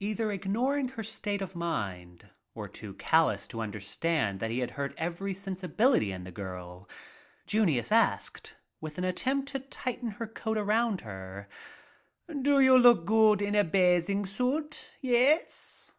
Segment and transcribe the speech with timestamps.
[0.00, 4.94] Either ignoring her state of mind or too calloused to understand that he had hurt
[4.96, 6.88] every sensibility in the girl,
[7.46, 11.50] Junius asked, with an attempt to tighten her coat around her:
[12.26, 15.92] "How you look in a bathing suit, yes